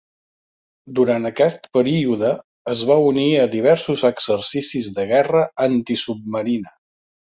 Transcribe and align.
Durant 0.99 1.27
aquest 1.29 1.67
període, 1.77 2.31
es 2.75 2.81
va 2.91 2.97
unir 3.09 3.25
a 3.41 3.45
diversos 3.57 4.07
exercicis 4.11 4.91
de 4.97 5.07
guerra 5.13 5.45
antisubmarina. 5.67 6.79